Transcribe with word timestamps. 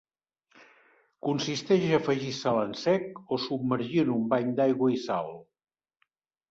Consisteix 1.27 1.85
a 1.89 1.99
afegir 1.99 2.33
sal 2.39 2.63
en 2.63 2.73
sec 2.85 3.23
o 3.37 3.41
submergir 3.47 4.05
en 4.07 4.13
un 4.19 4.29
bany 4.35 4.53
d'aigua 4.63 4.93
i 4.97 5.01
sal. 5.09 5.33